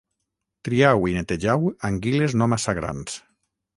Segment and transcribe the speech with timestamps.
[0.69, 3.19] Triau i netejau anguiles no massa grans